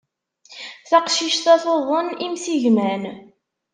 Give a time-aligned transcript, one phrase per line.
[0.89, 3.03] Taqcict-a tuḍen imsigman.